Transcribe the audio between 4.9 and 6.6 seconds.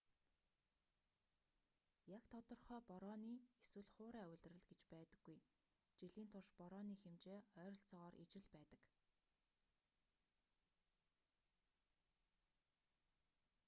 байдаггүй жилийн турш